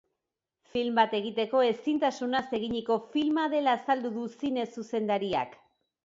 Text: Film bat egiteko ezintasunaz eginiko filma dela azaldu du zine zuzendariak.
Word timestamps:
Film 0.75 0.95
bat 0.99 1.11
egiteko 1.17 1.59
ezintasunaz 1.65 2.41
eginiko 2.59 2.97
filma 3.11 3.43
dela 3.51 3.75
azaldu 3.81 4.13
du 4.15 4.23
zine 4.39 4.63
zuzendariak. 4.77 5.53